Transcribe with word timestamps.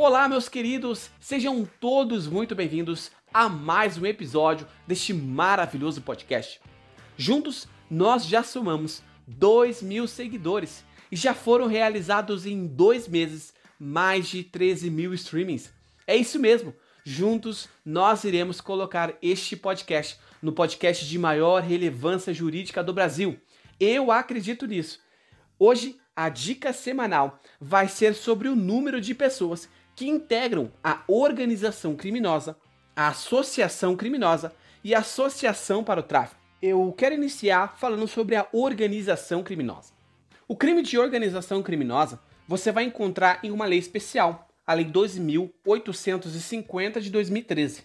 Olá, 0.00 0.28
meus 0.28 0.48
queridos, 0.48 1.10
sejam 1.18 1.68
todos 1.80 2.28
muito 2.28 2.54
bem-vindos 2.54 3.10
a 3.34 3.48
mais 3.48 3.98
um 3.98 4.06
episódio 4.06 4.64
deste 4.86 5.12
maravilhoso 5.12 6.00
podcast. 6.02 6.60
Juntos, 7.16 7.66
nós 7.90 8.24
já 8.24 8.44
somamos 8.44 9.02
2 9.26 9.82
mil 9.82 10.06
seguidores 10.06 10.84
e 11.10 11.16
já 11.16 11.34
foram 11.34 11.66
realizados 11.66 12.46
em 12.46 12.64
dois 12.64 13.08
meses 13.08 13.52
mais 13.76 14.28
de 14.28 14.44
13 14.44 14.88
mil 14.88 15.12
streamings. 15.14 15.72
É 16.06 16.14
isso 16.14 16.38
mesmo, 16.38 16.72
juntos 17.02 17.68
nós 17.84 18.22
iremos 18.22 18.60
colocar 18.60 19.14
este 19.20 19.56
podcast 19.56 20.16
no 20.40 20.52
podcast 20.52 21.04
de 21.04 21.18
maior 21.18 21.60
relevância 21.60 22.32
jurídica 22.32 22.84
do 22.84 22.94
Brasil. 22.94 23.36
Eu 23.80 24.12
acredito 24.12 24.64
nisso. 24.64 25.00
Hoje, 25.58 25.98
a 26.14 26.28
dica 26.28 26.72
semanal 26.72 27.40
vai 27.60 27.88
ser 27.88 28.14
sobre 28.14 28.48
o 28.48 28.54
número 28.54 29.00
de 29.00 29.12
pessoas 29.12 29.68
que 29.98 30.08
integram 30.08 30.72
a 30.82 31.02
organização 31.08 31.94
criminosa, 31.96 32.56
a 32.94 33.08
associação 33.08 33.96
criminosa 33.96 34.54
e 34.84 34.94
a 34.94 35.00
associação 35.00 35.82
para 35.82 35.98
o 35.98 36.04
tráfico. 36.04 36.40
Eu 36.62 36.94
quero 36.96 37.16
iniciar 37.16 37.76
falando 37.76 38.06
sobre 38.06 38.36
a 38.36 38.46
organização 38.52 39.42
criminosa. 39.42 39.92
O 40.46 40.54
crime 40.54 40.82
de 40.82 40.96
organização 40.96 41.64
criminosa 41.64 42.20
você 42.46 42.70
vai 42.70 42.84
encontrar 42.84 43.40
em 43.42 43.50
uma 43.50 43.66
lei 43.66 43.80
especial, 43.80 44.48
a 44.64 44.72
Lei 44.72 44.84
12.850 44.84 47.00
de 47.00 47.10
2013. 47.10 47.82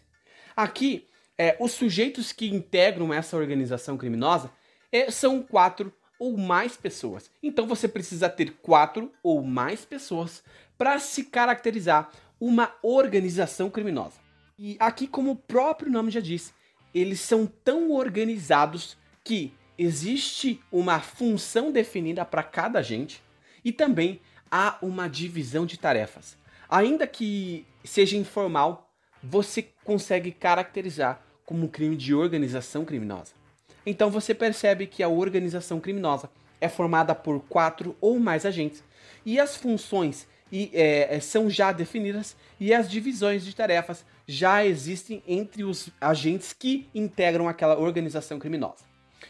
Aqui, 0.55 1.08
é, 1.36 1.58
os 1.59 1.72
sujeitos 1.72 2.31
que 2.31 2.48
integram 2.48 3.11
essa 3.11 3.36
organização 3.36 3.98
criminosa 3.98 4.52
é, 4.91 5.09
são 5.09 5.41
quatro 5.41 5.91
ou 6.23 6.38
mais 6.38 6.77
pessoas. 6.77 7.30
Então 7.44 7.68
você 7.68 7.86
precisa 7.86 8.30
ter 8.30 8.54
quatro 8.62 9.12
ou 9.22 9.44
mais 9.44 9.84
pessoas 9.84 10.41
para 10.77 10.98
se 10.98 11.26
caracterizar 11.26 12.11
uma 12.39 12.73
organização 12.81 13.70
criminosa. 13.70 14.16
E 14.58 14.78
aqui, 14.80 15.06
como 15.06 15.31
o 15.31 15.36
próprio 15.36 15.92
nome 15.92 16.11
já 16.11 16.22
diz, 16.22 16.53
eles 16.95 17.20
são 17.20 17.45
tão 17.45 17.92
organizados 17.92 18.95
que 19.22 19.53
existe 19.78 20.61
uma 20.72 21.02
função 21.02 21.73
definida 21.73 22.23
para 22.23 22.42
cada 22.42 22.80
agente 22.80 23.22
e 23.66 23.73
também 23.73 24.22
há 24.50 24.78
uma 24.81 25.09
divisão 25.09 25.66
de 25.66 25.78
tarefas. 25.78 26.38
Ainda 26.70 27.05
que 27.05 27.66
seja 27.83 28.16
informal, 28.16 28.89
você 29.22 29.67
consegue 29.83 30.31
caracterizar 30.31 31.22
como 31.45 31.66
um 31.66 31.70
crime 31.70 31.98
de 31.98 32.16
organização 32.16 32.86
criminosa. 32.86 33.42
Então 33.86 34.09
você 34.09 34.34
percebe 34.34 34.88
que 34.88 35.03
a 35.03 35.09
organização 35.09 35.80
criminosa 35.80 36.30
é 36.59 36.70
formada 36.70 37.14
por 37.14 37.42
quatro 37.42 37.95
ou 38.00 38.20
mais 38.20 38.45
agentes 38.45 38.84
e 39.26 39.39
as 39.39 39.56
funções 39.56 40.28
e, 40.52 40.70
é, 40.73 41.16
é, 41.16 41.20
são 41.20 41.50
já 41.50 41.72
definidas 41.72 42.36
e 42.59 42.73
as 42.73 42.89
divisões 42.89 43.44
de 43.44 43.56
tarefas 43.56 44.06
já 44.28 44.66
existem 44.66 45.22
entre 45.28 45.64
os 45.64 45.89
agentes 46.00 46.54
que 46.54 46.88
integram 46.94 47.50
aquela 47.50 47.78
organização 47.78 48.39
criminosa. 48.39 48.86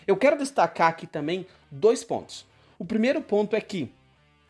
Eu 0.06 0.18
quero 0.18 0.38
destacar 0.38 0.90
aqui 0.90 1.08
também 1.08 1.48
dois 1.72 2.04
pontos. 2.04 2.46
O 2.78 2.86
primeiro 2.86 3.22
ponto 3.22 3.56
é 3.56 3.62
que 3.62 3.90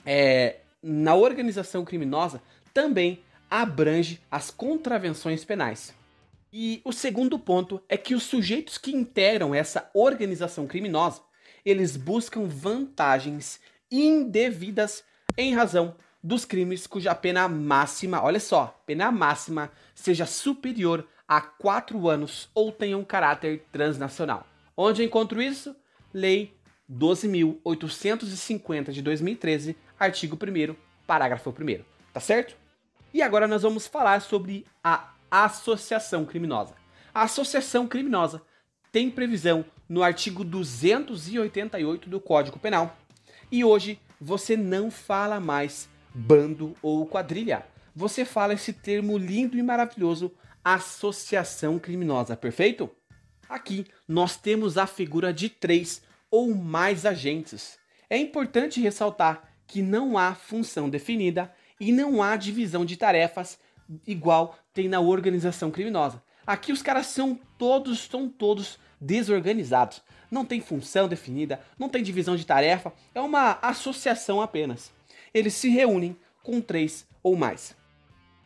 é, 0.06 0.58
na 0.82 1.16
organização 1.16 1.86
criminosa 1.86 2.42
também 2.74 3.20
abrange 3.50 4.20
as 4.32 4.50
contravenções 4.50 5.46
penais. 5.46 5.94
E 6.56 6.84
o 6.86 6.92
segundo 6.92 7.40
ponto 7.40 7.82
é 7.90 7.98
que 7.98 8.14
os 8.14 8.22
sujeitos 8.22 8.78
que 8.78 8.92
integram 8.92 9.56
essa 9.56 9.90
organização 9.92 10.68
criminosa, 10.68 11.20
eles 11.66 11.98
buscam 11.98 12.46
vantagens 12.46 13.60
indevidas 13.90 15.04
em 15.36 15.56
razão 15.56 15.96
dos 16.24 16.46
crimes 16.46 16.86
cuja 16.86 17.16
pena 17.16 17.48
máxima, 17.48 18.24
olha 18.24 18.40
só, 18.40 18.80
pena 18.86 19.12
máxima 19.12 19.72
seja 19.96 20.28
superior 20.28 21.08
a 21.28 21.42
4 21.42 22.08
anos 22.08 22.52
ou 22.54 22.72
tenha 22.72 23.00
um 23.00 23.04
caráter 23.04 23.66
transnacional. 23.72 24.46
Onde 24.78 25.04
encontro 25.04 25.42
isso? 25.42 25.76
Lei 26.14 26.56
12.850 26.88 28.92
de 28.92 29.02
2013, 29.02 29.76
artigo 30.00 30.38
1 30.38 30.76
parágrafo 31.08 31.50
1 31.50 31.84
tá 32.14 32.20
certo? 32.20 32.56
E 33.12 33.24
agora 33.24 33.48
nós 33.48 33.64
vamos 33.64 33.88
falar 33.88 34.22
sobre 34.22 34.68
a 34.84 35.14
associação 35.42 36.26
criminosa. 36.26 36.76
A 37.12 37.24
associação 37.24 37.88
criminosa 37.88 38.42
tem 38.92 39.10
previsão 39.10 39.66
no 39.90 40.04
artigo 40.04 40.44
288 40.44 42.08
do 42.08 42.20
Código 42.20 42.60
Penal. 42.60 42.96
E 43.52 43.64
hoje 43.64 44.00
você 44.22 44.56
não 44.56 44.92
fala 44.92 45.40
mais 45.40 45.90
bando 46.14 46.76
ou 46.84 47.08
quadrilha. 47.08 47.66
Você 47.96 48.24
fala 48.24 48.54
esse 48.54 48.74
termo 48.74 49.18
lindo 49.18 49.58
e 49.58 49.64
maravilhoso, 49.64 50.32
associação 50.64 51.80
criminosa, 51.80 52.38
perfeito? 52.38 52.90
Aqui 53.50 53.88
nós 54.08 54.38
temos 54.38 54.78
a 54.78 54.86
figura 54.86 55.34
de 55.34 55.50
três 55.50 56.04
ou 56.30 56.54
mais 56.54 57.06
agentes. 57.06 57.78
É 58.10 58.18
importante 58.18 58.80
ressaltar 58.80 59.52
que 59.66 59.82
não 59.82 60.18
há 60.18 60.36
função 60.36 60.90
definida 60.90 61.52
e 61.80 61.92
não 61.92 62.22
há 62.22 62.36
divisão 62.36 62.86
de 62.86 62.98
tarefas 62.98 63.58
igual 64.06 64.58
tem 64.74 64.88
na 64.88 65.00
organização 65.00 65.72
criminosa. 65.72 66.22
Aqui 66.46 66.72
os 66.72 66.82
caras 66.82 67.08
são 67.08 67.40
todos, 67.58 68.00
estão 68.00 68.28
todos 68.28 68.78
desorganizados. 69.00 70.02
Não 70.30 70.44
tem 70.44 70.60
função 70.60 71.08
definida, 71.08 71.60
não 71.78 71.88
tem 71.88 72.04
divisão 72.04 72.36
de 72.36 72.46
tarefa, 72.46 72.92
é 73.14 73.22
uma 73.22 73.60
associação 73.62 74.42
apenas 74.42 74.92
eles 75.34 75.54
se 75.54 75.70
reúnem 75.70 76.16
com 76.44 76.62
três 76.62 77.08
ou 77.22 77.36
mais. 77.36 77.76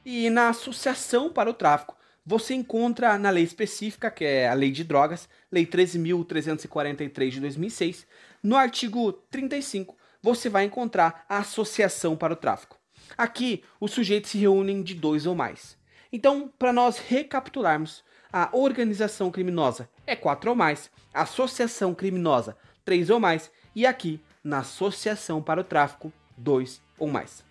E 0.05 0.29
na 0.29 0.49
associação 0.49 1.29
para 1.31 1.49
o 1.49 1.53
tráfico, 1.53 1.97
você 2.25 2.53
encontra 2.53 3.17
na 3.17 3.29
lei 3.29 3.43
específica, 3.43 4.09
que 4.09 4.23
é 4.23 4.47
a 4.47 4.53
Lei 4.53 4.71
de 4.71 4.83
Drogas, 4.83 5.27
Lei 5.51 5.65
13.343 5.65 7.29
de 7.29 7.39
2006, 7.41 8.07
no 8.41 8.55
artigo 8.55 9.11
35, 9.11 9.95
você 10.21 10.49
vai 10.49 10.65
encontrar 10.65 11.25
a 11.27 11.39
associação 11.39 12.15
para 12.15 12.33
o 12.33 12.37
tráfico. 12.37 12.76
Aqui, 13.17 13.63
os 13.79 13.91
sujeitos 13.91 14.31
se 14.31 14.37
reúnem 14.37 14.81
de 14.81 14.95
dois 14.95 15.25
ou 15.25 15.35
mais. 15.35 15.77
Então, 16.11 16.51
para 16.57 16.73
nós 16.73 16.97
recapitularmos, 16.97 18.03
a 18.31 18.49
organização 18.51 19.29
criminosa 19.29 19.89
é 20.05 20.15
quatro 20.15 20.49
ou 20.49 20.55
mais, 20.55 20.89
a 21.13 21.21
associação 21.21 21.93
criminosa 21.93 22.57
três 22.87 23.09
ou 23.09 23.19
mais, 23.19 23.51
e 23.75 23.85
aqui, 23.85 24.17
na 24.41 24.59
associação 24.59 25.41
para 25.41 25.59
o 25.59 25.63
tráfico, 25.63 26.11
dois 26.37 26.81
ou 26.97 27.09
mais. 27.09 27.43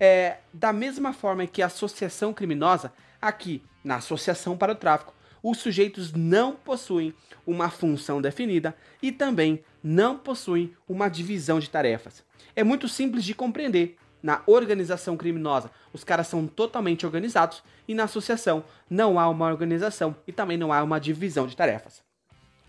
É, 0.00 0.38
da 0.50 0.72
mesma 0.72 1.12
forma 1.12 1.46
que 1.46 1.60
a 1.60 1.66
associação 1.66 2.32
criminosa, 2.32 2.90
aqui 3.20 3.62
na 3.84 3.96
associação 3.96 4.56
para 4.56 4.72
o 4.72 4.74
tráfico, 4.74 5.12
os 5.42 5.58
sujeitos 5.58 6.12
não 6.14 6.56
possuem 6.56 7.14
uma 7.46 7.68
função 7.68 8.20
definida 8.22 8.74
e 9.02 9.12
também 9.12 9.62
não 9.82 10.16
possuem 10.16 10.74
uma 10.88 11.08
divisão 11.08 11.60
de 11.60 11.68
tarefas. 11.68 12.24
É 12.56 12.64
muito 12.64 12.88
simples 12.88 13.22
de 13.22 13.34
compreender. 13.34 13.96
Na 14.22 14.42
organização 14.46 15.16
criminosa, 15.16 15.70
os 15.92 16.02
caras 16.02 16.26
são 16.26 16.46
totalmente 16.46 17.06
organizados 17.06 17.62
e 17.86 17.94
na 17.94 18.04
associação 18.04 18.64
não 18.90 19.18
há 19.18 19.28
uma 19.28 19.46
organização 19.46 20.16
e 20.26 20.32
também 20.32 20.56
não 20.56 20.72
há 20.72 20.82
uma 20.82 20.98
divisão 20.98 21.46
de 21.46 21.56
tarefas. 21.56 22.02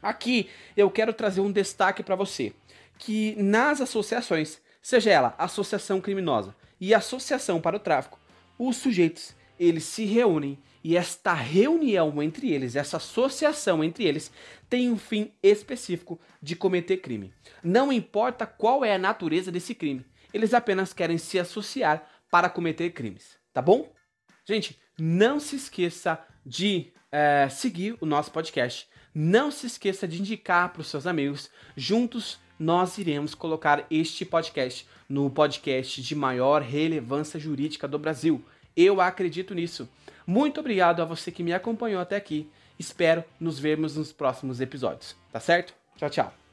Aqui 0.01 0.49
eu 0.77 0.89
quero 0.89 1.11
trazer 1.11 1.41
um 1.41 1.51
destaque 1.51 2.03
para 2.03 2.15
você, 2.15 2.53
que 2.97 3.35
nas 3.41 3.81
associações 3.81 4.61
seja 4.81 5.11
ela 5.11 5.35
associação 5.38 5.99
criminosa 5.99 6.55
e 6.79 6.93
associação 6.93 7.59
para 7.59 7.75
o 7.75 7.79
tráfico, 7.79 8.19
os 8.57 8.77
sujeitos 8.77 9.35
eles 9.59 9.83
se 9.83 10.05
reúnem 10.05 10.57
e 10.81 10.95
esta 10.95 11.33
reunião 11.33 12.23
entre 12.23 12.51
eles, 12.51 12.75
essa 12.77 12.97
associação 12.97 13.83
entre 13.83 14.05
eles, 14.05 14.31
tem 14.69 14.89
um 14.89 14.97
fim 14.97 15.31
específico 15.43 16.17
de 16.41 16.55
cometer 16.55 16.97
crime. 16.97 17.33
Não 17.61 17.91
importa 17.91 18.45
qual 18.45 18.85
é 18.85 18.95
a 18.95 18.99
natureza 18.99 19.51
desse 19.51 19.75
crime, 19.75 20.05
eles 20.34 20.53
apenas 20.53 20.94
querem 20.94 21.18
se 21.18 21.39
associar 21.39 22.07
para 22.30 22.50
cometer 22.50 22.92
crimes, 22.92 23.38
tá 23.53 23.62
bom? 23.62 23.92
Gente, 24.45 24.80
não 24.98 25.39
se 25.39 25.56
esqueça 25.56 26.19
de 26.45 26.92
é, 27.12 27.48
seguir 27.50 27.98
o 28.01 28.06
nosso 28.06 28.31
podcast. 28.31 28.88
Não 29.13 29.51
se 29.51 29.68
esqueça 29.68 30.07
de 30.07 30.19
indicar 30.19 30.69
para 30.69 30.81
os 30.81 30.88
seus 30.88 31.07
amigos. 31.07 31.50
Juntos 31.75 32.39
nós 32.59 32.98
iremos 32.98 33.33
colocar 33.33 33.86
este 33.89 34.25
podcast 34.25 34.88
no 35.07 35.30
podcast 35.30 36.01
de 36.01 36.15
maior 36.15 36.62
relevância 36.62 37.39
jurídica 37.39 37.88
do 37.88 37.98
Brasil. 37.98 38.44
Eu 38.75 39.01
acredito 39.01 39.56
nisso. 39.56 39.89
Muito 40.27 40.59
obrigado 40.59 41.01
a 41.01 41.06
você 41.06 41.31
que 41.31 41.44
me 41.44 41.53
acompanhou 41.53 42.01
até 42.01 42.15
aqui. 42.15 42.50
Espero 42.77 43.24
nos 43.39 43.59
vermos 43.59 43.95
nos 43.95 44.12
próximos 44.12 44.62
episódios. 44.62 45.15
Tá 45.31 45.39
certo? 45.39 45.74
Tchau, 45.98 46.09
tchau. 46.09 46.49